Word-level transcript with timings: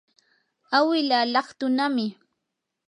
awilaa 0.77 1.25
laqtunami. 1.33 2.05